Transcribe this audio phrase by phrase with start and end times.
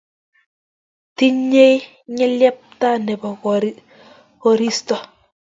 [1.17, 1.77] Tinyei
[2.11, 3.29] ng'elyepta nebo
[4.43, 4.95] koristo.